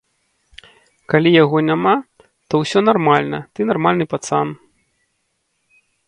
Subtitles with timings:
[1.13, 1.91] Калі яго няма,
[2.53, 4.47] то ўсё нармальна, ты нармальны пацан.